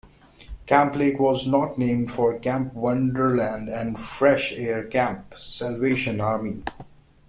[0.65, 6.63] Camp Lake was not named for Camp Wonderland and Fresh Air Camp, Salvation Army.